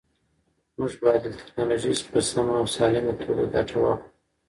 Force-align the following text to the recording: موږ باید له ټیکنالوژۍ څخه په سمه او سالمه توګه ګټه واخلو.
موږ 0.77 0.91
باید 1.01 1.23
له 1.29 1.35
ټیکنالوژۍ 1.39 1.93
څخه 1.99 2.09
په 2.13 2.19
سمه 2.29 2.53
او 2.59 2.65
سالمه 2.75 3.13
توګه 3.23 3.43
ګټه 3.55 3.75
واخلو. 3.79 4.07